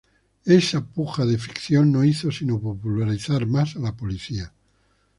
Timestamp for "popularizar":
2.59-3.45